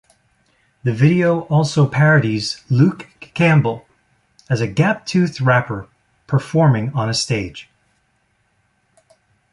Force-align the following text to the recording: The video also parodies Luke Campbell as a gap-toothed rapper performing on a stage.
The 0.83 0.93
video 0.93 1.41
also 1.41 1.85
parodies 1.87 2.63
Luke 2.71 3.07
Campbell 3.35 3.85
as 4.49 4.59
a 4.59 4.65
gap-toothed 4.65 5.39
rapper 5.41 5.87
performing 6.25 6.91
on 6.95 7.07
a 7.07 7.13
stage. 7.13 7.69